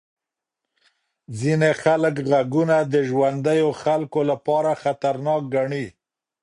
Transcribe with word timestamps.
ځینې 1.39 1.69
خلک 1.83 2.15
غږونه 2.29 2.77
د 2.93 2.95
ژوندیو 3.09 3.69
خلکو 3.81 4.19
لپاره 4.31 4.79
خطرناک 4.83 5.41
ګڼي. 5.55 5.85